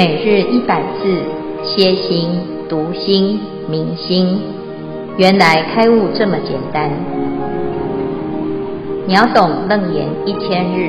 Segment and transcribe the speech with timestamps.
[0.00, 1.22] 每日一百字，
[1.62, 2.30] 歇心、
[2.70, 4.40] 读心、明心，
[5.18, 6.88] 原来开悟这么简单。
[9.06, 10.88] 秒懂楞严一千日，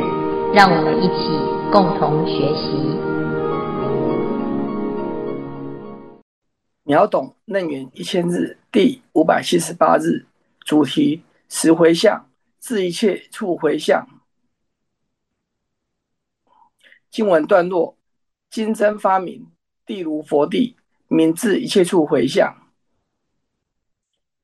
[0.53, 1.27] 让我们一起
[1.73, 2.71] 共同学习。
[6.83, 10.25] 秒懂楞严一千日第五百七十八日，
[10.61, 12.27] 主题：十回向，
[12.59, 14.07] 自一切处回向。
[17.09, 17.97] 经文段落。
[18.51, 19.47] 金针发明，
[19.85, 20.75] 地如佛地，
[21.07, 22.53] 名自一切处回向。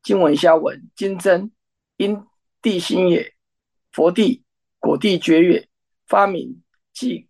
[0.02, 1.52] 经文下文：金针，
[1.98, 2.23] 因
[2.62, 3.34] 地心也；
[3.91, 4.43] 佛地，
[4.79, 5.67] 果地绝也。
[6.07, 7.27] 发明，即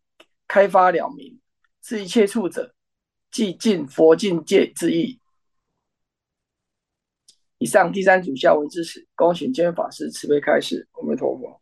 [0.48, 1.40] 开发了明。
[1.82, 2.76] 是一切处者，
[3.32, 5.20] 即尽佛境界之意。
[7.57, 10.88] 以上第三组下文支持，恭请见辉法师慈悲开示。
[10.91, 11.59] 阿弥陀佛。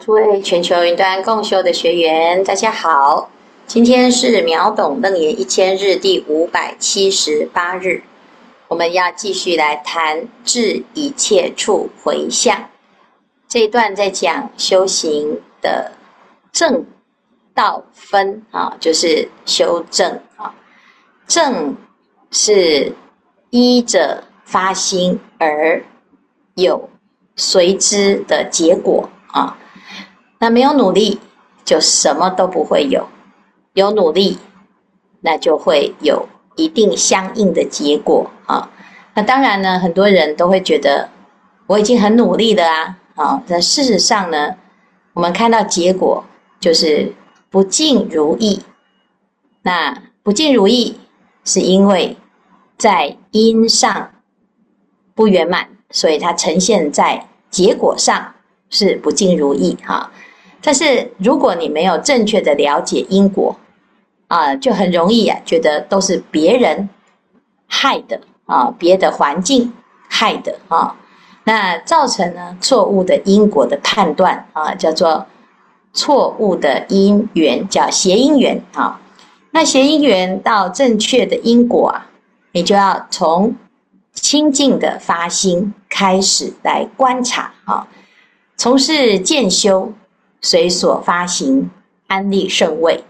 [0.00, 3.30] 诸位全球云端共修的学员，大家好。
[3.68, 8.02] 今天是秒懂楞严一千日第五百七十八日，
[8.66, 12.70] 我们要继续来谈至一切处回向
[13.46, 15.92] 这一段，在讲修行的
[16.50, 16.82] 正
[17.52, 20.54] 道分啊，就是修正啊。
[21.26, 21.76] 正
[22.30, 22.90] 是
[23.50, 25.84] 依着发心而
[26.54, 26.88] 有
[27.36, 29.58] 随之的结果啊，
[30.38, 31.20] 那没有努力
[31.66, 33.06] 就什么都不会有。
[33.78, 34.38] 有努力，
[35.20, 38.68] 那就会有一定相应的结果啊。
[39.14, 41.08] 那当然呢，很多人都会觉得
[41.68, 42.98] 我已经很努力了啊。
[43.14, 44.54] 啊，但事实上呢，
[45.12, 46.24] 我们看到结果
[46.58, 47.12] 就是
[47.50, 48.62] 不尽如意。
[49.62, 50.96] 那不尽如意，
[51.44, 52.16] 是因为
[52.76, 54.10] 在因上
[55.14, 58.34] 不圆满，所以它呈现在结果上
[58.70, 60.10] 是不尽如意哈。
[60.60, 63.56] 但是如果你没有正确的了解因果，
[64.28, 66.88] 啊，就很容易啊，觉得都是别人
[67.66, 69.72] 害的啊，别的环境
[70.08, 70.96] 害的啊，
[71.44, 75.26] 那造成呢错误的因果的判断啊，叫做
[75.92, 79.00] 错误的因缘，叫邪因缘啊。
[79.50, 82.06] 那邪因缘到正确的因果啊，
[82.52, 83.56] 你就要从
[84.12, 87.88] 清净的发心开始来观察啊，
[88.56, 89.92] 从事渐修，
[90.42, 91.70] 随所发行，
[92.08, 93.04] 安立圣位。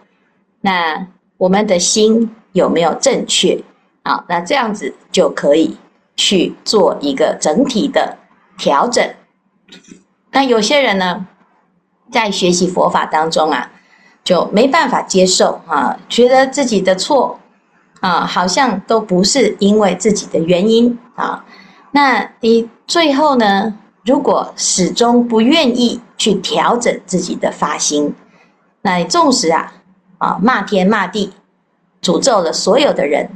[0.60, 3.62] 那我们的心有没有正确？
[4.02, 5.76] 啊，那这样子就可以
[6.16, 8.16] 去做一个整体的
[8.56, 9.06] 调整。
[10.30, 11.26] 那有些人呢，
[12.10, 13.70] 在学习佛法当中啊，
[14.24, 17.38] 就没办法接受啊，觉得自己的错
[18.00, 21.44] 啊，好像都不是因为自己的原因啊。
[21.90, 28.14] 那你最后呢，如果始终不愿意去调整自己的发心，
[28.80, 29.74] 那你纵使啊。
[30.18, 31.32] 啊，骂天骂地，
[32.02, 33.30] 诅咒了所有的人，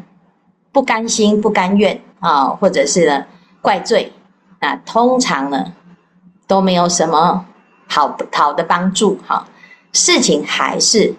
[0.70, 3.24] 不甘心不甘愿啊，或者是呢
[3.60, 4.12] 怪罪，
[4.60, 5.72] 啊通常呢
[6.46, 7.46] 都没有什么
[7.88, 9.46] 好好的帮助哈，
[9.92, 11.14] 事情还是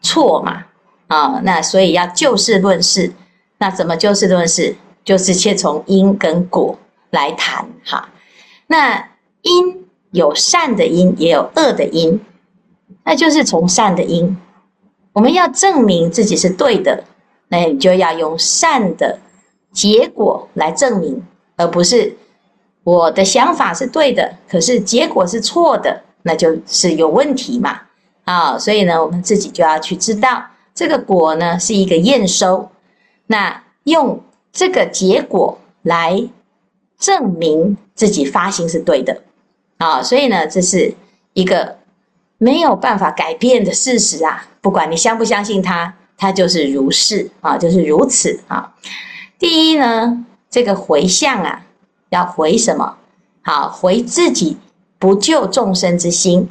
[0.00, 0.64] 错嘛
[1.08, 3.12] 啊，那所以要就事论事，
[3.58, 4.76] 那怎么就事论事？
[5.02, 6.78] 就是先从因跟果
[7.10, 8.10] 来谈哈，
[8.66, 9.08] 那
[9.42, 12.20] 因有善的因，也有恶的因，
[13.02, 14.36] 那就是从善的因。
[15.12, 17.02] 我们要证明自己是对的，
[17.48, 19.18] 那你就要用善的
[19.72, 21.20] 结果来证明，
[21.56, 22.16] 而不是
[22.84, 27.80] 我的想法是对的，可是结果是错的，那就是有问题嘛。
[28.24, 32.70] 啊，所以呢，我们自己就要去知道这个果呢是一个验收，
[33.26, 34.22] 那用
[34.52, 36.22] 这个结果来
[36.96, 39.20] 证明自己发心是对的。
[39.78, 40.94] 啊，所以呢，这是
[41.32, 41.79] 一个。
[42.42, 44.46] 没有办法改变的事实啊！
[44.62, 48.72] 不管你相不相信它，它就是如是啊，就是如此啊。
[49.38, 51.66] 第一呢，这个回向啊，
[52.08, 52.96] 要回什么？
[53.42, 54.56] 好，回自己
[54.98, 56.48] 不救众生之心，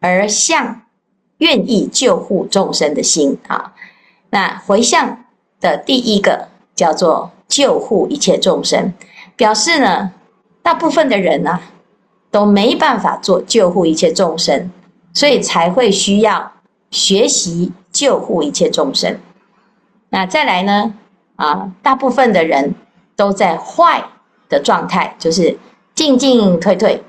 [0.00, 0.80] 而向
[1.36, 3.74] 愿意救护众生的心啊。
[4.30, 5.26] 那回向
[5.60, 8.94] 的第一个叫做救护一切众生，
[9.36, 10.12] 表示呢，
[10.62, 11.62] 大部分的人呢、啊、
[12.30, 14.70] 都没办法做救护一切众生。
[15.12, 16.52] 所以才会需要
[16.90, 19.18] 学习救护一切众生。
[20.08, 20.94] 那再来呢？
[21.36, 22.74] 啊，大部分的人
[23.16, 24.04] 都在坏
[24.48, 25.56] 的状态，就是
[25.94, 27.02] 进进退退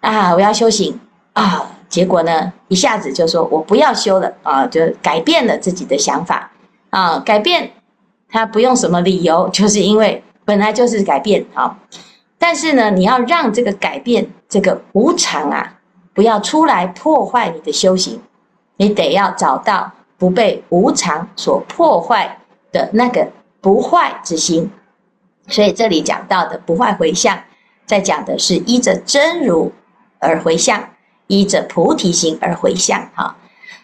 [0.00, 0.98] 啊，我要修行
[1.34, 6.50] 啊，结果呢，一下子就说我不要修了啊，就改变了自己的想法
[6.90, 7.70] 啊，改变
[8.28, 11.78] 他不用什么理由， 就是因为本来就是改变啊。
[12.38, 15.74] 但是呢，你要让这个改变这个无常啊。
[16.16, 18.18] 不要出来破坏你的修行，
[18.78, 22.38] 你得要找到不被无常所破坏
[22.72, 23.28] 的那个
[23.60, 24.70] 不坏之心。
[25.46, 27.38] 所以这里讲到的不坏回向，
[27.84, 29.70] 在讲的是依着真如
[30.18, 30.88] 而回向，
[31.26, 33.10] 依着菩提心而回向。
[33.14, 33.36] 哈，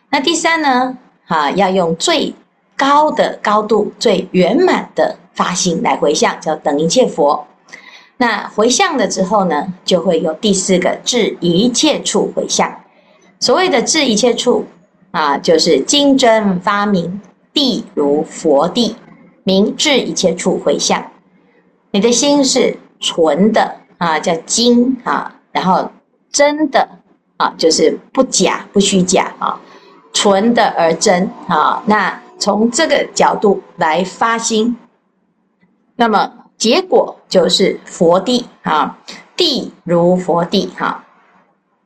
[0.09, 0.97] 那第三呢？
[1.27, 2.35] 啊，要用最
[2.77, 7.47] 高的高度、最圆满的发心来回向，叫等一切佛。
[8.23, 12.73] 那回向了之后呢，就会有第四个至一切处回向。
[13.41, 14.65] 所谓的至一切处
[15.11, 17.21] 啊，就是金针发明
[17.53, 18.95] 地如佛地，
[19.43, 21.05] 名至一切处回向。
[21.91, 25.91] 你的心是纯的啊，叫金啊，然后
[26.31, 26.89] 真的
[27.39, 29.61] 啊，就是不假不虚假啊，
[30.13, 31.83] 纯的而真啊。
[31.87, 34.77] 那从这个角度来发心，
[35.97, 36.31] 那么
[36.63, 38.97] 结果就是佛地啊，
[39.37, 41.05] 地如佛地哈。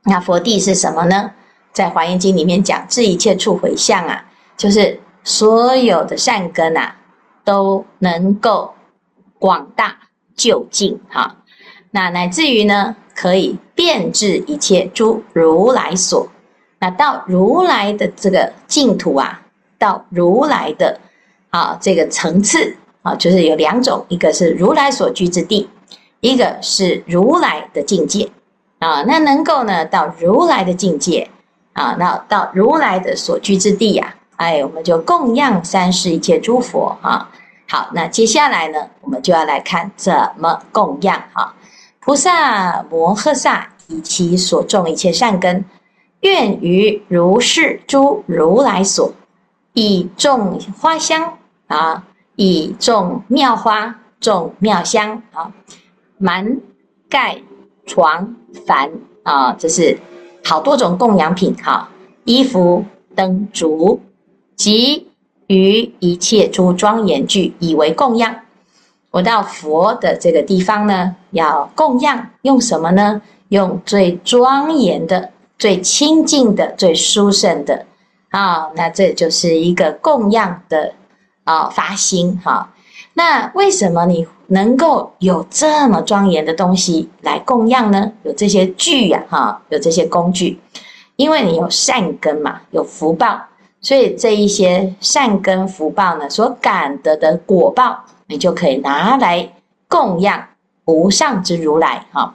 [0.02, 1.30] 那佛地是什么呢？
[1.72, 4.22] 在《华严经》里面讲，至一切处回向啊，
[4.54, 6.94] 就是所有的善根啊，
[7.42, 8.74] 都能够。
[9.38, 9.96] 广大
[10.34, 11.36] 究竟哈，
[11.90, 16.28] 那乃至于呢，可以遍至一切诸如来所。
[16.80, 19.40] 那到如来的这个净土啊，
[19.78, 21.00] 到如来的
[21.48, 22.76] 啊这个层次
[23.06, 25.70] 啊，就是有两种，一个是如来所居之地，
[26.18, 28.28] 一个是如来的境界
[28.80, 29.04] 啊。
[29.04, 31.30] 那能够呢到如来的境界
[31.74, 37.30] 啊，那到如来的所居之地呀，哎，我们就供养三世一切诸佛啊。
[37.68, 41.54] 好，那接下来呢，我们就要来看怎么供养哈。
[42.00, 45.64] 菩萨摩诃萨以其所种一切善根，
[46.22, 49.12] 愿于如是诸如来所，
[49.74, 51.34] 以种花香
[51.68, 52.02] 啊，
[52.36, 55.52] 以种妙花，种妙香啊，
[56.18, 56.60] 满
[57.08, 57.42] 盖
[57.84, 58.36] 床
[58.66, 58.90] 幡
[59.24, 59.98] 啊，这是
[60.44, 61.88] 好多种供养品哈，
[62.24, 62.84] 衣服
[63.14, 64.00] 灯烛
[64.54, 65.08] 及。
[65.48, 68.34] 于一切诸庄严具以为供养。
[69.12, 73.22] 我到佛的这个地方呢，要供养，用什么呢？
[73.50, 77.86] 用最庄严的、最清净的、最殊胜的
[78.30, 78.72] 啊！
[78.74, 80.94] 那这就是一个供养的
[81.46, 82.68] 啊发心哈。
[83.14, 88.12] 那为什么你能够有这么庄严的东西来供养呢？
[88.24, 90.60] 有这些具呀，哈，有这些工具，
[91.16, 93.40] 因为你有善根嘛，有福报。
[93.80, 99.48] 所以这一些善根福报呢，所感得的果报，你就可以拿来
[99.88, 100.44] 供养
[100.84, 102.34] 无上之如来哈。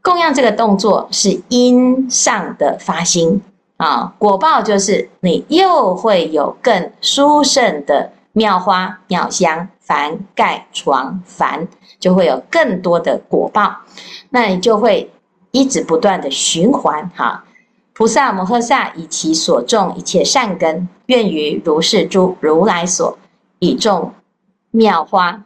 [0.00, 3.40] 供养这个动作是因上的发心
[3.76, 11.68] 啊，果报就是你又会有更殊胜的妙花妙香凡盖床凡，
[11.98, 13.76] 就会有更多的果报，
[14.30, 15.10] 那你就会
[15.50, 17.44] 一直不断的循环哈。
[17.92, 23.18] 菩萨摩诃萨以其所种一切善根，愿于如是诸如来所，
[23.58, 24.14] 以种
[24.70, 25.44] 妙花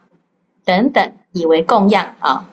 [0.65, 2.49] 等等，以为供养啊。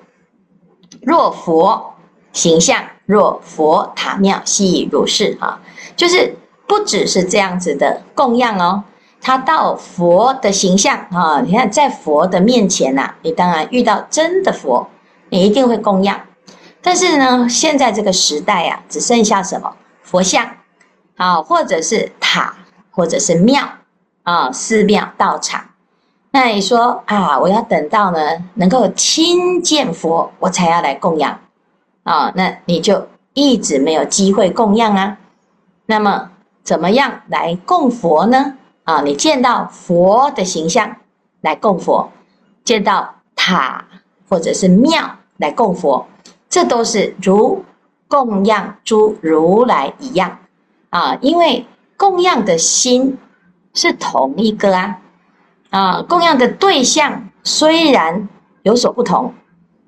[1.02, 1.94] 若佛
[2.32, 5.62] 形象，若佛塔庙，悉以如是啊。
[5.96, 6.36] 就是
[6.66, 8.84] 不只是这样子的供养哦，
[9.26, 14.86] 他到佛的形象啊，你看在佛的面前呐、啊，你当然遇到真的佛，
[15.30, 16.20] 你一定会供养。
[16.82, 19.74] 但是呢，现在这个时代呀、啊，只剩下什么？
[20.02, 20.46] 佛像，
[21.16, 22.54] 啊，或者是塔，
[22.92, 23.64] 或者是庙，
[24.24, 25.64] 啊，寺庙道场。
[26.32, 28.20] 那你说啊，我要等到呢
[28.56, 31.40] 能够亲见佛，我才要来供养，
[32.04, 35.18] 啊，那你就一直没有机会供养啊。
[35.86, 38.58] 那么怎么样来供佛呢？
[38.84, 40.96] 啊，你见到佛的形象
[41.42, 42.12] 来供佛，
[42.64, 43.86] 见到塔
[44.30, 46.06] 或者是庙来供佛，
[46.50, 47.64] 这都是如。
[48.06, 50.38] 供养诸如来一样
[50.92, 51.66] 啊，因为
[51.98, 53.18] 供养的心
[53.74, 55.00] 是同一个啊
[55.72, 58.30] 啊，供养的对象虽然
[58.62, 59.34] 有所不同，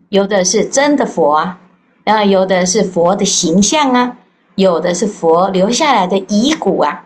[0.10, 1.60] 有的是真的佛啊，
[2.04, 4.18] 然后有的是佛的形象啊，
[4.56, 7.06] 有的是佛留下来的遗骨啊，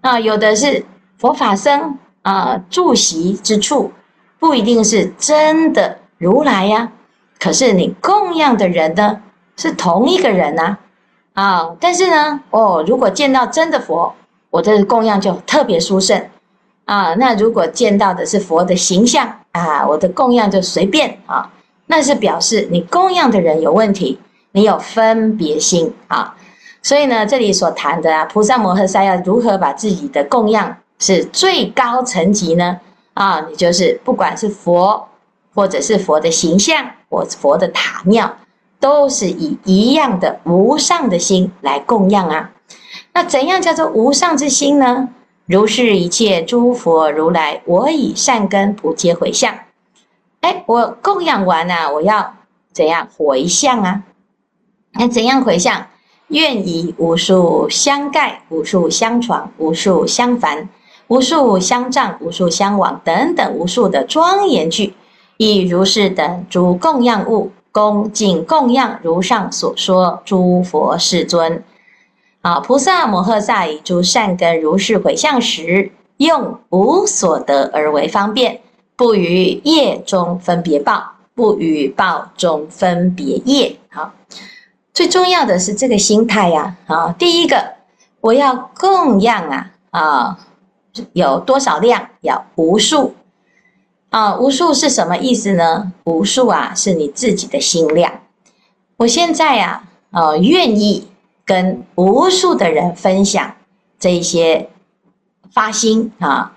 [0.00, 0.86] 啊，有的是
[1.18, 3.92] 佛法僧啊住席之处，
[4.38, 6.90] 不一定是真的如来呀，
[7.38, 9.20] 可是你供养的人呢？
[9.56, 10.76] 是同一个人呐，
[11.34, 14.12] 啊，但是呢，哦，如果见到真的佛，
[14.50, 16.20] 我的供养就特别殊胜，
[16.86, 21.48] 啊，那如果见到的是佛的形象，啊，我的供养就随便啊，
[21.86, 24.18] 那是表示你供养的人有问题，
[24.50, 26.34] 你有分别心啊，
[26.82, 32.80] 所以呢，这里所谈的啊，菩萨摩诃萨要如何把自己的供养是最高层级呢？
[33.14, 35.08] 啊，你就是不管是佛，
[35.54, 38.36] 或者是佛的形象，或佛的塔庙。
[38.80, 42.50] 都是以一样的无上的心来供养啊。
[43.14, 45.08] 那怎样叫做无上之心呢？
[45.46, 49.54] 如是一切诸佛如来，我以善根普皆回向。
[50.42, 52.34] 哎，我供养完啊，我要
[52.74, 54.02] 怎样回向啊？
[54.92, 55.86] 那怎样回向？
[56.28, 60.68] 愿以无数香盖，无数香床，无数香幡，
[61.14, 64.94] 无数香帐，无数香网等等无数的庄严句，
[65.36, 71.62] 以如是等诸供养物，恭敬供养如上所说诸佛世尊。
[72.42, 78.60] 啊，菩萨摩诃萨以诸善根如是回向时，用无所得而为方便，
[78.96, 83.76] 不于业中分别报，不于报中分别业。
[83.88, 84.10] 好。
[84.92, 87.64] 最重要的是这个心态呀，啊，第一个
[88.20, 90.38] 我要供养啊，啊，
[91.12, 92.08] 有多少量？
[92.20, 93.14] 要无数
[94.10, 95.92] 啊，无数是什么意思呢？
[96.04, 98.20] 无数啊，是你自己的心量。
[98.96, 101.08] 我现在呀，呃，愿意
[101.44, 103.54] 跟无数的人分享
[103.98, 104.70] 这一些
[105.52, 106.54] 发心啊，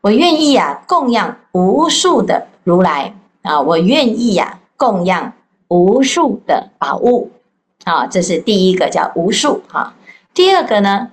[0.00, 5.32] 我愿意啊，供养无数的如来啊，我愿意呀，供养
[5.68, 7.30] 无数的宝物。
[7.84, 9.96] 啊，这是第一个叫无数啊。
[10.32, 11.10] 第二个呢，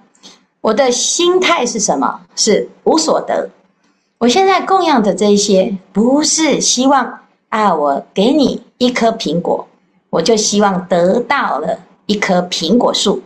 [0.61, 2.21] 我的心态是什么？
[2.35, 3.49] 是无所得。
[4.17, 9.67] 我现在供养的这些，不是希望啊，我给你一颗苹果，
[10.09, 13.23] 我就希望得到了一棵苹果树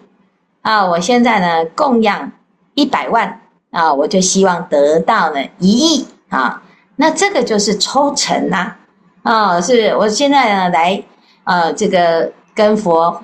[0.62, 0.86] 啊。
[0.86, 2.32] 我现在呢，供养
[2.76, 6.62] 一百万啊，我就希望得到了一亿啊。
[6.96, 8.76] 那这个就是抽成呐
[9.24, 11.04] 啊，是我现在呢来
[11.44, 13.22] 呃这个跟佛。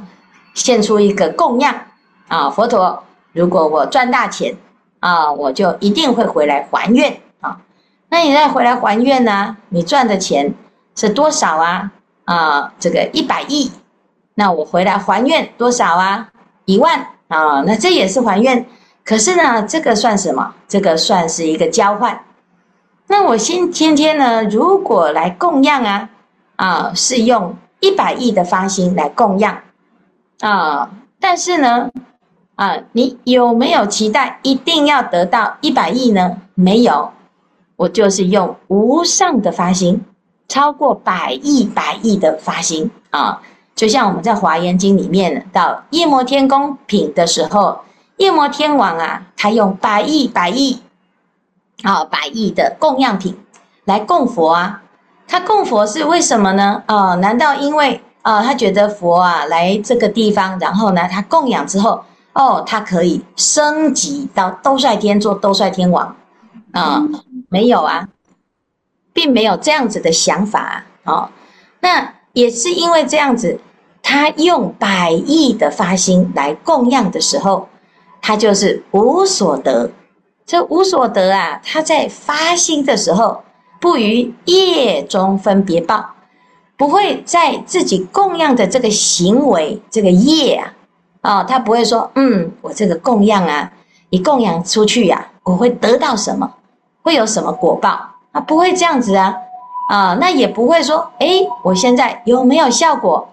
[0.56, 1.74] 献出一个供养
[2.28, 3.02] 啊，佛陀，
[3.34, 4.56] 如果我赚大钱
[5.00, 7.62] 啊，我就一定会回来还愿啊。
[8.10, 9.58] 那你再回来还愿呢？
[9.70, 10.54] 你赚的钱
[10.96, 11.92] 是多少啊？
[12.26, 13.72] 啊，这个一百亿，
[14.36, 16.30] 那我回来还愿多少啊？
[16.66, 18.66] 一万啊，那这也是还愿。
[19.04, 20.54] 可是呢，这个算什么？
[20.68, 22.24] 这个算是一个交换。
[23.08, 26.10] 那我先天天呢，如果来供养啊，
[26.58, 29.58] 啊，是用一百亿的发心来供养。
[30.42, 31.90] 啊，但是呢，
[32.60, 36.42] 啊，你有没有期待一定要得到一百亿呢？
[36.56, 37.10] 没有，
[37.78, 40.04] 我就是用无上的发心，
[40.50, 43.42] 超过百亿百亿的发心啊。
[43.76, 47.80] 就像我们在《华严经》里面到夜摩天宫品的时候，
[48.18, 50.82] 夜摩天王啊，他用百亿百亿
[51.84, 53.38] 啊百亿的供养品
[53.86, 54.82] 来供佛啊。
[55.30, 56.84] 他供佛是为什么呢？
[56.88, 58.02] 啊，难道因为？
[58.22, 62.04] 啊，他觉得佛啊来这个地方，然后呢，他供养之后，
[62.40, 66.16] 哦，他可以升级到兜率天做兜率天王
[66.72, 67.04] 啊？
[67.50, 68.08] 没有啊，
[69.12, 70.86] 并没有这样子的想法啊。
[71.04, 71.30] 哦，
[71.82, 73.60] 那也是因为这样子，
[74.02, 77.68] 他用百亿的发心来供养的时候，
[78.22, 79.92] 他就是无所得。
[80.46, 83.44] 这无所得啊，他在发心的时候，
[83.82, 86.16] 不于业中分别报。
[86.78, 90.74] 不会在自己供养的这个行为，这个业啊，
[91.22, 93.72] 啊、哦，他不会说，嗯，我这个供养啊，
[94.10, 96.50] 一供养出去呀、啊，我会得到什么，
[97.02, 97.90] 会有什么果报？
[98.32, 99.36] 啊，不会这样子啊，
[99.90, 101.28] 啊，那也不会说，哎，
[101.64, 103.28] 我现在有没有效果？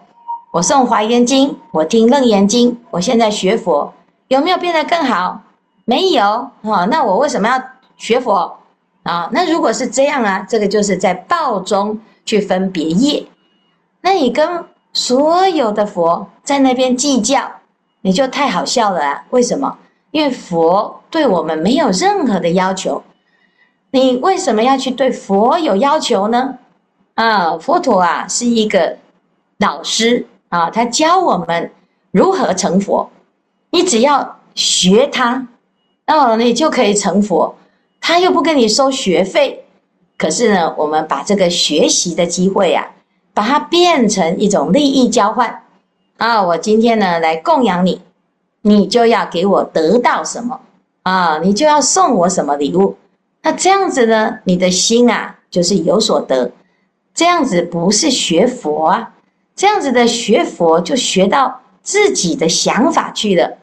[0.53, 3.93] 我诵华严经，我听楞严经，我现在学佛
[4.29, 5.41] 有没有变得更好？
[5.85, 6.25] 没有
[6.63, 7.63] 啊，那我为什么要
[7.97, 8.57] 学佛
[9.05, 9.29] 啊？
[9.33, 13.25] 那如果是这样啊，这个就是在报中去分别业。
[14.01, 17.39] 那你跟所有的佛在那边计较，
[18.07, 19.25] 你就太好笑了啊！
[19.31, 19.79] 为什么？
[20.13, 23.03] 因为佛对我们没有任何的要求，
[23.91, 26.57] 你为什么要去对佛有要求呢？
[27.15, 28.97] 啊，佛陀啊是一个
[29.59, 31.73] 老师啊，他教我们
[32.13, 33.11] 如何成佛，
[33.71, 35.49] 你只要学他，
[36.07, 37.57] 哦，你就可以成佛。
[38.01, 39.65] 他又不跟你收学费，
[40.17, 42.87] 可是呢，我们把这个学习的机会啊。
[43.35, 45.63] 把它变成一种利益交换
[46.19, 46.43] 啊！
[46.43, 48.03] 我今天呢来供养你，
[48.63, 50.61] 你就要给我得到什么
[51.03, 51.39] 啊？
[51.39, 52.97] 你就要送我什么礼物？
[53.43, 56.51] 那这样子呢，你的心啊就是有所得。
[57.15, 59.15] 这样子不是学佛啊，
[59.55, 63.57] 这样子的学佛就学到自己的想法去了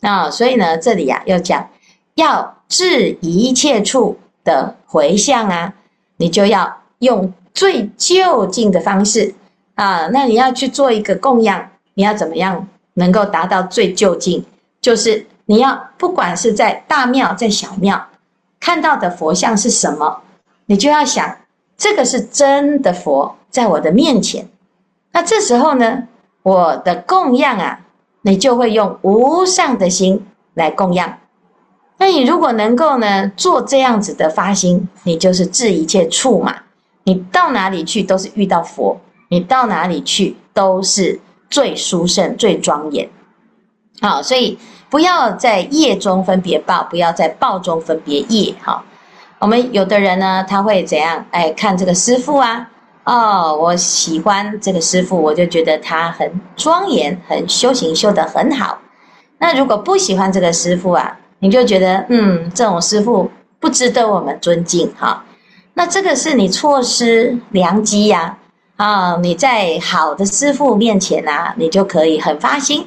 [0.00, 0.30] 啊！
[0.30, 1.68] 所以呢，这里呀、啊、要讲
[2.14, 5.74] 要至一切处的回向啊，
[6.16, 7.32] 你就要用。
[7.54, 9.34] 最就近的方式
[9.74, 14.44] 啊，那你要去做一个供养，你要怎么样能够达到最就近？
[14.80, 18.06] 就是你要不管是在大庙在小庙
[18.60, 20.20] 看到的佛像是什么，
[20.66, 21.38] 你就要想
[21.76, 24.48] 这个是真的佛在我的面前。
[25.10, 26.04] 那这时候呢，
[26.44, 27.80] 我的供养啊，
[28.22, 30.24] 你就会用无上的心
[30.54, 31.18] 来供养
[31.96, 36.54] 那你如果能够呢做这样子的发心，你就是治一切处嘛。
[37.02, 39.00] 你到哪里去都是遇到佛，
[39.30, 41.18] 你到哪里去都是
[41.50, 43.08] 最殊胜、最庄严。
[44.00, 48.54] 好，所以不要在业中分别报，不要在报中分别业。
[48.62, 48.84] 哈，
[49.38, 51.24] 我们有的人呢，他会怎样？
[51.30, 52.70] 哎，看这个师父啊，
[53.04, 58.78] 哦，我喜欢这个师父，我就觉得他很庄严，很修行修得很好。
[59.38, 64.92] 那如果不喜欢这个师父啊，你就觉得，嗯，这种师父不值得我们尊敬。
[64.96, 65.24] 哈，
[65.74, 68.20] 那这个是你错失良机呀。
[68.20, 68.38] 啊，
[68.78, 72.86] 啊你在好的师傅面前啊，你就可以很发心。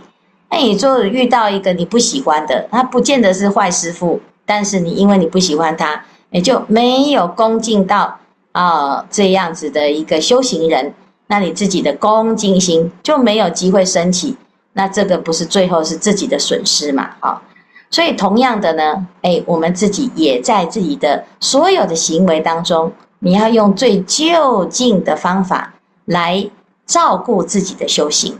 [0.49, 8.17] 那你就遇到一个你不喜欢的，他不见得是坏师傅，但是你因为你不喜欢他，也就没有恭敬到
[8.53, 10.93] 啊、这样子的一个修行人，
[11.27, 14.35] 那你自己的恭敬心就没有机会升起，
[14.73, 17.09] 那这个不是最后是自己的损失嘛？
[17.21, 17.41] 啊，
[17.89, 25.73] 所以同样的呢，哎，我们自己也在自己的所有的行为当中，你要用最就近的方法
[26.11, 26.49] 来
[26.85, 28.37] 照顾自己的修行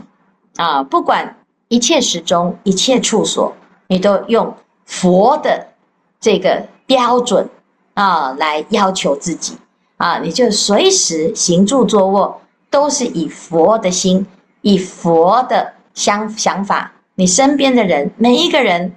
[0.56, 1.36] 啊，不管。
[1.68, 3.50] 一切时中，一切处所，
[3.86, 5.68] 你都用佛的
[6.20, 7.48] 这个标准
[7.94, 9.56] 啊来要求自己
[9.96, 14.26] 啊，你就随时行住坐卧都是以佛的心，
[14.60, 16.92] 以佛的想想法。
[17.14, 18.94] 你身边的人，每一个人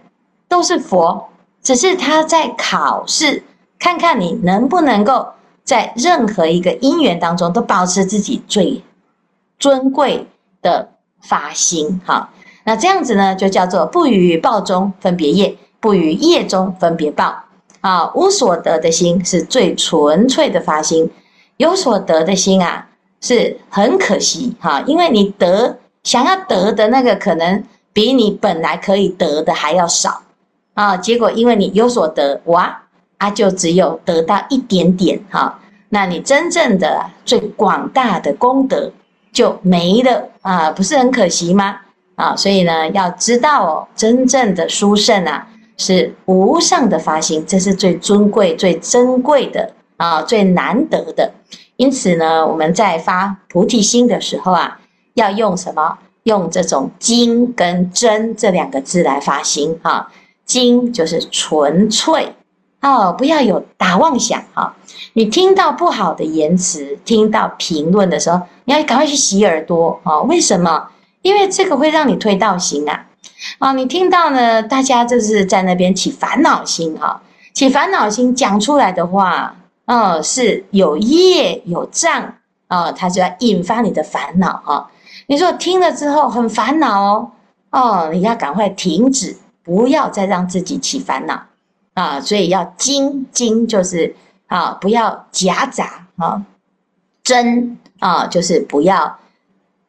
[0.50, 1.30] 都是佛，
[1.64, 3.42] 只是他在考试，
[3.80, 5.26] 看看你能不能够
[5.66, 8.82] 在任何一个因缘当中都保持自己最
[9.60, 10.28] 尊贵
[10.62, 12.30] 的发心，哈。
[12.64, 17.44] 那这样子呢，就叫做不与报中分别业，不与业中分别报。
[17.82, 21.12] 啊，无所得的心是最纯粹的发心，
[21.58, 22.88] 有所得的心啊，
[23.22, 30.24] 是很可惜哈，因为你得想要得的那个，可能比你本来可以得的还要少
[30.74, 30.98] 啊。
[30.98, 32.85] 结果因为你有所得，哇
[33.18, 38.92] 啊，就只有得到一点点哈，那你真正的最广大的功德
[39.32, 41.78] 就没了啊，不是很可惜吗？
[42.16, 45.48] 啊，所以呢，要知道哦，真正的殊胜啊，
[45.78, 51.32] 是无上的发心，这是最尊贵、最珍贵的啊，最难得的。
[51.78, 54.80] 因此呢，我们在发菩提心的时候啊，
[55.16, 55.98] 要用什么？
[56.24, 60.12] 用这种精跟真这两个字来发心哈。
[60.44, 62.34] 精就是纯粹
[62.86, 64.72] 哦，不要有大妄想哈。
[65.14, 70.22] 你听到不好的言辞，听到评论的时候，你要赶快去洗耳朵啊。
[70.22, 70.90] 为什么？
[71.24, 73.08] 因为这个会让你退道心啊，
[73.58, 74.62] 啊，你听到呢？
[74.62, 77.20] 大家就是在那边起烦恼心哈，
[77.54, 82.36] 起烦恼心讲出来的话，哦，是有业有障
[82.68, 84.92] 啊，它就要引发你的烦恼哈。
[85.26, 87.32] 你说听了之后很烦恼哦，
[87.72, 91.42] 哦，你要赶快停止，不要再让自己起烦恼
[91.96, 92.22] 啊。
[92.22, 96.46] 所以要精精就是啊，不要夹杂啊，
[97.24, 99.18] 真啊就是不要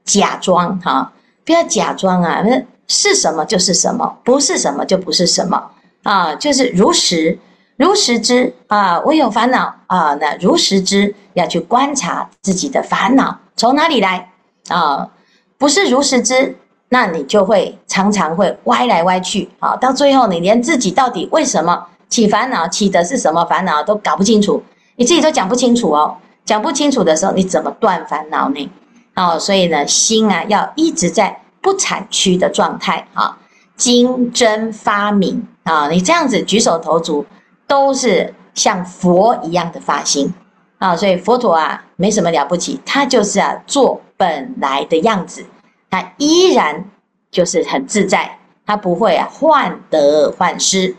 [0.05, 1.13] 假装哈。
[1.45, 2.43] 不要假装啊！
[2.45, 5.71] 那是什么就是什么，不是什么就不是什么
[6.03, 6.35] 啊！
[6.35, 7.39] 就是如实
[7.77, 8.99] 如实知啊！
[9.03, 14.29] 我有烦恼啊，那如实知要去观察自己的烦恼从哪里来
[14.71, 15.09] 啊？
[15.57, 16.57] 不是如实知，
[16.89, 19.77] 那你就会常常会歪来歪去啊！
[19.77, 24.63] 到最后你连自己到底为什么起烦恼，起的是什么烦恼都搞不清楚，
[24.97, 26.17] 你自己都讲不清楚哦。
[26.45, 28.71] 讲不清楚的时候，你怎么断烦恼呢？
[29.17, 33.37] 哦，所以呢，心啊，要一直在不产区的状态啊，
[33.77, 37.27] 精真发明啊，你这样子举手投足
[37.67, 40.33] 都是像佛一样的发心
[40.79, 45.45] 啊，所以佛陀啊，没什么了不起，他就是啊，做本来的样子，
[45.91, 46.85] 他依然
[47.33, 50.95] 就是很自在，他不会啊患得患失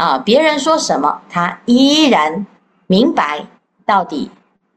[0.00, 2.46] 啊，别人说什么，他依然
[2.86, 3.46] 明白
[3.84, 4.30] 到底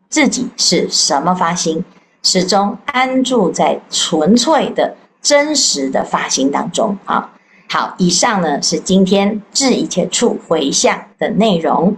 [0.09, 1.81] 自己是什么发心。
[2.23, 6.97] 始终安住在纯粹的、真实的发心当中。
[7.05, 7.33] 啊，
[7.69, 11.95] 好，以上呢是今天至一切处回向的内容。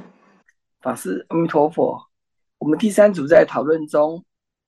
[0.81, 1.99] 法师，阿弥陀佛。
[2.59, 4.23] 我们第三组在讨论中，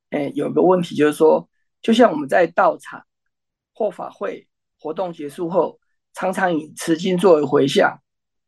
[0.10, 1.48] 诶，有个问题就是说，
[1.84, 3.04] 就像我们在道场
[3.76, 4.48] 或法会
[4.80, 5.78] 活动结束后，
[6.16, 8.00] 常常以持经作为回向，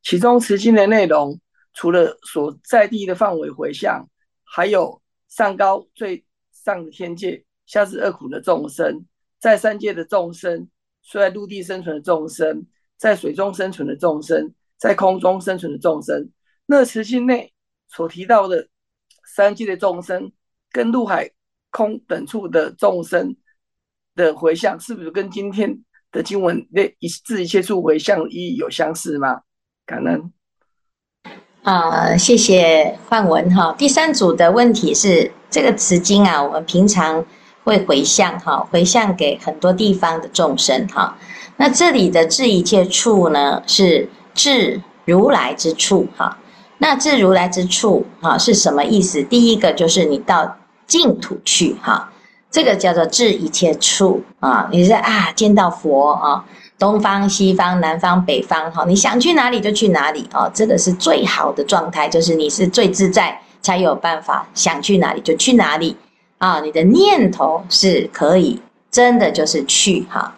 [0.02, 1.40] 其中持经的内容
[1.74, 4.08] 除了所在地的范围回向，
[4.44, 6.26] 还有上高最。
[6.52, 9.06] 上的天界，下至恶苦的众生，
[9.40, 10.70] 在三界的众生，
[11.10, 16.30] 在陆地生存的众生，在水中生存的众生，在空中生存的众生，
[16.66, 17.54] 那持经内
[17.88, 18.68] 所提到的
[19.26, 20.32] 三界的众生，
[20.70, 21.32] 跟陆海
[21.72, 23.36] 空等处的众生
[24.16, 25.82] 的回向，是不是跟今天
[26.12, 29.42] 的经文那“一至一切处回向”意义有相似吗？
[29.90, 30.32] 感恩。
[31.64, 33.74] 啊，谢谢范文哈。
[33.76, 37.26] 第三组的问题是这个持经啊，我们平常
[37.64, 41.18] 会回向哈，回向给很多地方的众生哈。
[41.58, 46.38] 那这里的至一切处呢，是至如来之处哈。
[46.78, 49.24] 那至如来之处哈是什么意思？
[49.24, 52.12] 第一个就是你到净土去哈，
[52.52, 54.70] 这个叫做至一切处啊。
[54.72, 56.46] 你是啊，见到佛啊。
[56.80, 65.96] 东方、西方、南方、北方，哈，你想去哪里就去哪里哦，这个是最好的状态，就是你是最自在，才有办法想去哪里就去哪里
[66.38, 66.62] 啊。
[66.62, 70.34] 你的念头是可以真的就是去哈。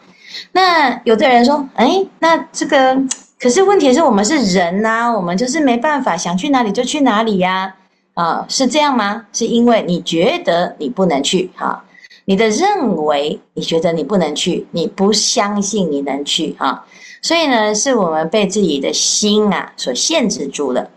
[0.51, 2.97] 那有的人说，哎，那这个
[3.39, 7.75] 可是问题是我们是人呐，我们就是没办法想去哪里就去哪里呀，
[8.15, 9.25] 啊，是这样吗？
[9.31, 11.83] 是因为你觉得你不能去哈。
[12.25, 16.85] 你的认为，你觉得你不能去，你不相信你能去啊，
[17.21, 20.87] 所以呢，是我们被自己的心啊所限制住了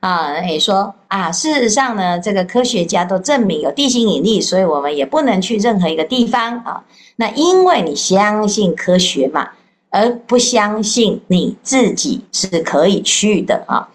[0.00, 0.40] 啊。
[0.40, 6.82] 也说啊，事实上呢，这个科学家都证明有地心引力，所以我们也不能去任何一个地方啊。
[7.16, 9.50] 那因为你相信科学嘛，
[9.90, 13.88] 而不相信你自己是可以去的啊。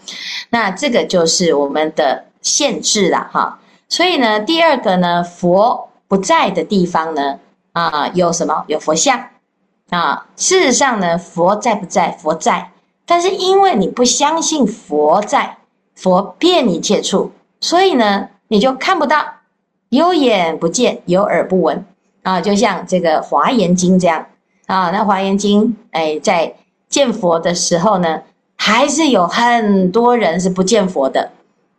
[0.51, 3.59] 那这个就是我们的限制了哈。
[3.89, 5.86] 所以呢，第二个呢，佛。
[6.07, 7.39] 不在的地方呢？
[7.73, 8.63] 啊，有什么？
[8.67, 9.29] 有佛像
[9.89, 10.25] 啊。
[10.35, 12.11] 事实上呢，佛在不在？
[12.11, 12.71] 佛在，
[13.05, 15.57] 但是因为你不相信佛在，
[15.95, 19.23] 佛遍一切处，所以呢，你就看不到，
[19.89, 21.85] 有眼不见，有耳不闻
[22.23, 22.41] 啊。
[22.41, 24.25] 就像这个《华严经》这样
[24.65, 26.55] 啊，那《华严经》哎，在
[26.89, 28.21] 见佛的时候呢，
[28.55, 31.31] 还是有很多人是不见佛的。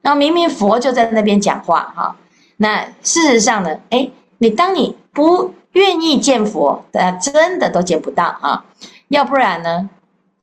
[0.02, 2.16] 那明明佛就在那边讲话哈。
[2.58, 4.10] 那事实上呢，哎。
[4.40, 8.64] 你当你不愿意见佛，大家真的都见不到啊！
[9.08, 9.90] 要不然呢？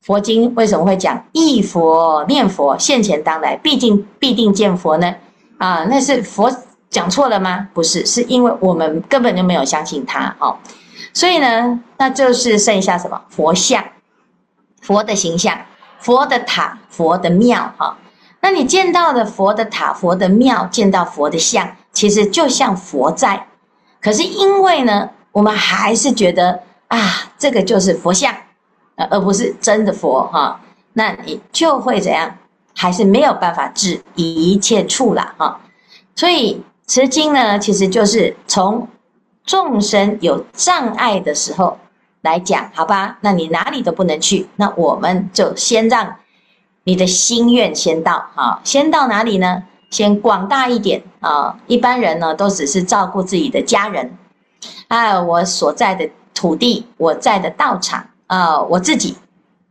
[0.01, 5.15] 佛经为什么会讲忆佛念佛现前当来必定必定见佛呢？
[5.60, 6.54] 啊，那是佛
[6.89, 7.69] 讲错了吗？
[7.73, 10.58] 不是，是因为我们根本就没有相信他哦。
[11.13, 13.21] 所以呢，那就是剩下什么？
[13.30, 13.82] 佛像、
[14.82, 15.58] 佛的形象、
[15.99, 17.95] 佛的塔、佛的庙哈。
[18.41, 23.47] 那你见到的佛的塔、佛的庙，见到佛的像，其实就像佛在。
[23.99, 28.36] 可是因为呢，我们还是觉得啊，这个就是佛像，
[28.95, 30.62] 而不是真的佛哈，
[30.93, 32.38] 那你就会怎样？
[32.77, 35.60] 还是没有办法治一切处了哈。
[36.15, 38.88] 所以持经呢，其实就是从
[39.45, 41.79] 众生有障碍的时候
[42.21, 43.17] 来讲，好吧？
[43.21, 46.17] 那你哪里都不能去，那我们就先让
[46.84, 49.63] 你的心愿先到哈，先到哪里呢？
[49.89, 51.58] 先广大一点啊！
[51.67, 54.17] 一般人呢，都只是照顾自己的家人，
[54.88, 59.15] 啊，我所在的土地，我在的道场啊，我自己，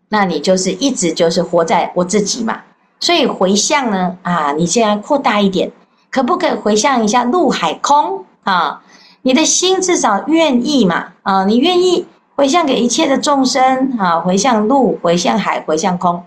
[0.09, 2.63] 那你就是一直就是活在我自己嘛。
[3.01, 5.71] 所以回向呢，啊，你现在扩大一点，
[6.11, 8.83] 可不可以回向一下陆海空啊？
[9.23, 11.09] 你的心至少愿意嘛？
[11.23, 14.21] 啊，你愿意回向给一切的众生啊？
[14.21, 16.23] 回向陆，回向海，回向空。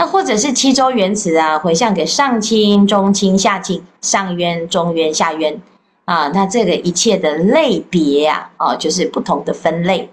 [0.00, 5.60] 那或者是七周圆慈啊，回向给上亲、中亲、下亲、上渊、中渊、下渊
[6.06, 6.28] 啊。
[6.28, 10.10] 那这个一切的类别啊，哦，就是不同的分类。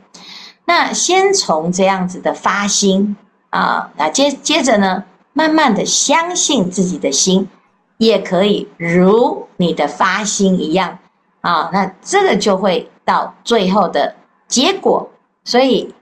[0.65, 3.15] 那先从这样子的发心
[3.49, 7.47] 啊，那接接着呢，慢慢的相信自己的心，
[7.97, 10.99] 也可以如你的发心一样
[11.39, 11.69] 啊。
[11.71, 14.13] 那这个就会到最后的
[14.49, 15.09] 结果。
[15.45, 15.95] 所以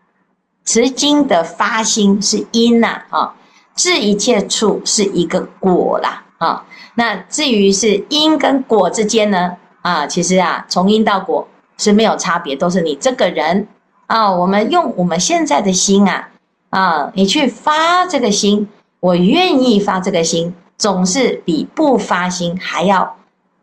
[0.63, 3.35] 持经的发心是因呐，啊。
[3.75, 11.45] 至一切处是一个果啦，啊，那至于是因跟果之间呢，啊，其实啊，从因到果
[11.77, 13.67] 是没有差别，都是你这个人
[14.07, 16.29] 啊，我们用我们现在的心啊，
[16.69, 18.67] 啊，你去发这个心，
[19.01, 23.17] 我愿意发这个心，总是比不发心还要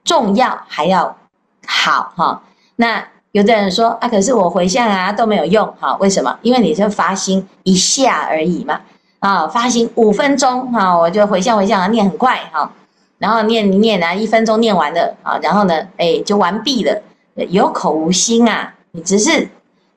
[0.04, 1.16] 重要，还要
[1.66, 2.42] 好哈。
[2.76, 6.38] 那有的人说啊，可是我回向啊都没有用，哈，为什么？
[6.42, 8.78] 因为你是发心一下而已嘛。
[9.22, 12.68] 啊，发心五分钟哈，我就回向回向啊，念很快哈，
[13.18, 17.00] 然后念念啊，一分钟念完了啊，然后呢，哎，就完毕了，
[17.48, 19.48] 有口无心啊，你只是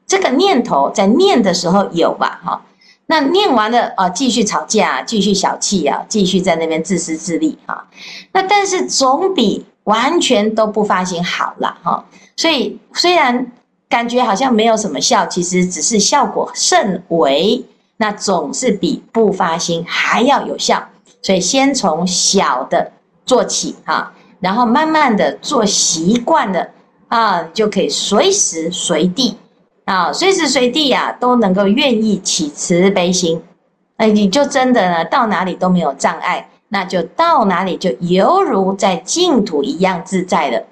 [0.06, 2.62] 这个念头在念的时候有吧哈，
[3.08, 7.88] 那念完了啊，继续吵架，继续小气啊，继续在那边自私自利哈，
[8.32, 12.06] 那但是总比完全都不发心好了哈，
[12.38, 13.52] 所以虽然
[13.90, 17.66] 感觉好像没有什么效，其实只是效果甚微。
[17.98, 20.84] 那总是比不发心还要有效，
[21.22, 22.92] 所以先从小的
[23.26, 26.68] 做起哈，然后慢慢的做习惯了
[27.08, 29.38] 啊，就可以随时随地。
[29.86, 33.40] 啊，随时随地呀都能够愿意起慈悲心，
[33.98, 40.64] 哎，你就真的呢到哪里都没有障碍，那就到哪里就犹如在净土一样自在了。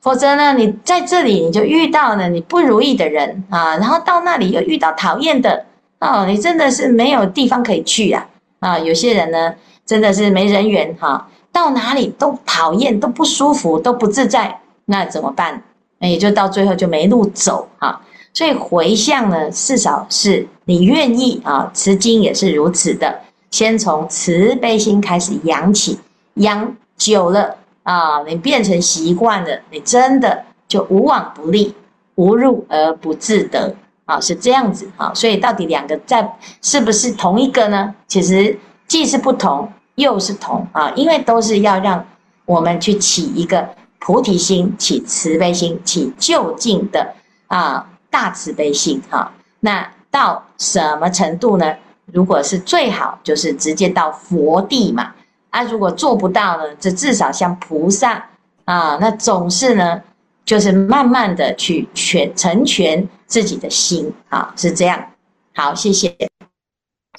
[0.00, 5.66] 否则呢，你在这里你就遇到了你不如意的人啊，然后到那里又遇到讨厌的
[6.02, 8.26] 哦，你真的是没有地方可以去啊
[8.58, 8.76] 啊！
[8.76, 9.54] 有些人呢，
[9.86, 15.62] 真的是没人缘哈、到哪里都讨厌，都不舒服，都不自在，那怎么办？
[16.00, 18.00] 那也就到最后就没路走啊。
[18.34, 23.20] 所以回向呢，至少是你愿意啊，持经也是如此的。
[23.52, 26.00] 先从慈悲心开始养起，
[26.34, 31.72] 养久了啊，你变成习惯了，你真的就无往不利，
[32.16, 33.72] 无入而不自得
[34.12, 35.12] 啊，是这样子啊。
[35.14, 37.94] 所以到底两个在是不是同一个呢？
[38.06, 42.04] 其实既是不同，又是同啊，因为都是要让
[42.44, 43.66] 我们去起一个
[43.98, 47.14] 菩提心，起慈悲心，起究竟的
[47.46, 49.32] 啊大慈悲心哈。
[49.60, 51.74] 那到什么程度呢？
[52.12, 55.12] 如果是最好，就是直接到佛地嘛。
[55.50, 58.24] 啊，如果做不到呢，这至少像菩萨
[58.64, 60.02] 啊，那总是呢，
[60.44, 65.14] 就是慢慢的去全成全自己的心啊，是这样。
[65.54, 66.14] 好，谢谢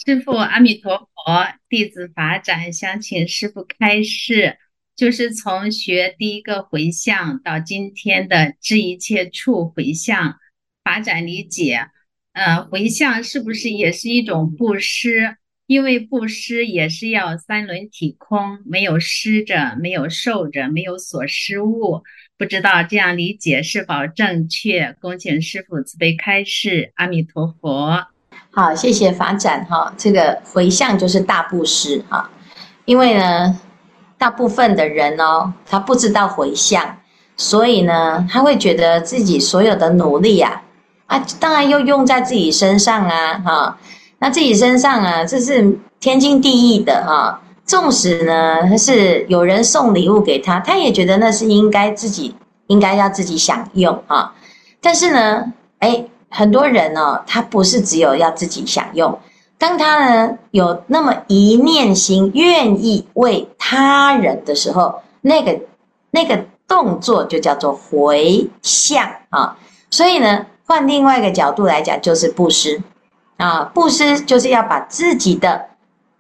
[0.06, 1.08] 师父，阿弥陀佛。
[1.67, 4.60] 弟子法展想请师父开示，
[4.95, 10.36] 就是从学第一个回向到今天的知一切处回向，
[10.84, 11.88] 法展理解。
[12.34, 15.38] 呃，回向是不是也是一种布施？
[15.65, 22.04] 因为布施也是要三轮体空，没有施者，没有受者，没有所施物。
[22.37, 24.95] 不知道这样理解是否正确？
[24.99, 26.91] 恭请师父慈悲开示。
[26.95, 28.07] 阿弥陀佛。
[28.49, 29.93] 好，谢谢法展哈。
[29.97, 32.29] 这个回向就是大布施哈，
[32.85, 33.59] 因为呢，
[34.17, 36.97] 大部分的人哦，他不知道回向，
[37.37, 40.63] 所以呢，他会觉得自己所有的努力呀。
[41.05, 43.77] 啊，当然又用在自己身上啊，哈，
[44.19, 47.41] 那自己身上啊，这是天经地义的哈。
[47.65, 52.36] 纵使呢，他是有人送礼物给他，他也觉得那是应该自己
[52.67, 54.34] 应该要自己享用啊。
[54.82, 59.19] 但是呢，哎，很多人呢，他不是只有要自己享用，
[59.58, 65.60] 当他呢有那么一念心愿意为他人的时候，那个
[66.12, 69.58] 那个动作就叫做回向啊。
[69.89, 70.45] 所以呢。
[70.65, 72.82] 换另外一个角度来讲，就是布施
[73.36, 75.62] 啊，布施就是要把自己的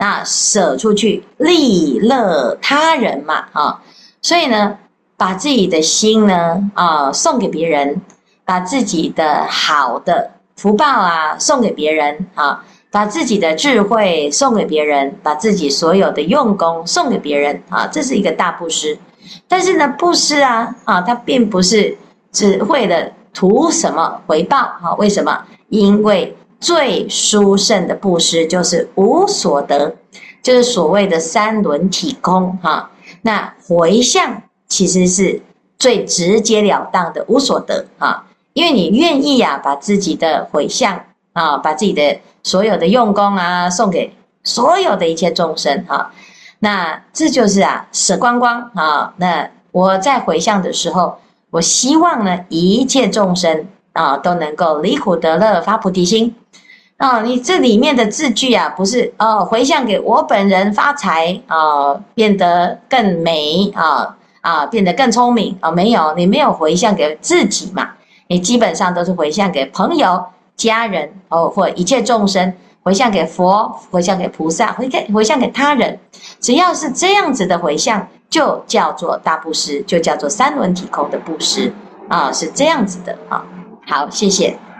[0.03, 3.81] 啊舍出去，利乐他人嘛啊，
[4.21, 4.77] 所以呢，
[5.15, 8.01] 把自己的心呢啊送给别人，
[8.43, 18.97] 把自己的好的福报啊送给别人啊，把自己的智慧送给别人，把自己所有的用功送给别人啊，这是一个大布施。
[19.47, 21.97] 但是呢，布施啊啊，它并不是
[22.31, 23.11] 只为了。
[23.35, 24.57] 图什么回报？
[24.57, 25.43] 啊，为什么？
[25.69, 29.97] 因为最殊胜的布施就是无所得，
[30.41, 32.57] 就是所谓的三轮体空。
[32.63, 32.89] 哈，
[33.23, 35.41] 那回向其实是
[35.77, 37.85] 最直截了当的无所得。
[37.99, 45.83] 哈，因为你愿意呀，把自己的回向啊，把自己的所有的用功啊，送给所有的一切众生。
[45.85, 46.13] 哈，
[46.59, 49.13] 那这就是啊，舍光光啊。
[49.17, 51.17] 那我在回向的时候。
[51.53, 56.35] 我希望呢，一切众生啊都能够离苦得乐，发菩提心。
[56.97, 67.89] 啊，你这里面的字句啊，不是哦，回向给我本人发财啊，变得更美啊啊，变得更聪明啊，没有，你没有回向给自己嘛？
[68.27, 70.23] 你基本上都是回向给朋友、
[70.55, 72.53] 家人哦，或一切众生，
[72.83, 75.99] 回向给佛，回向给菩萨，回给回向给他人，
[76.39, 78.07] 只要是这样子的回向。
[78.29, 81.71] 就叫做大布施，就叫做三轮体空的布施
[82.07, 83.45] 啊，是这样子的啊。
[83.85, 84.72] 好，谢谢。